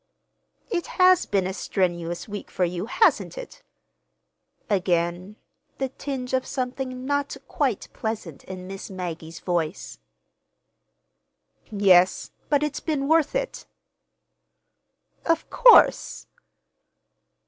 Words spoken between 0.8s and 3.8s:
has been a strenuous week for you, hasn't it?"